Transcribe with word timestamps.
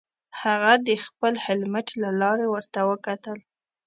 هغه 0.41 0.73
د 0.87 0.89
خپل 1.05 1.33
هیلمټ 1.45 1.87
له 2.01 2.09
لارې 2.21 2.45
ورته 2.49 2.79
وکتل 2.89 3.37